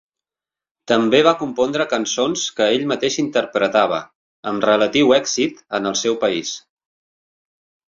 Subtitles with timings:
[0.91, 4.03] També va compondre cançons que ell mateix interpretava,
[4.55, 6.61] amb relatiu èxit, en el seu país.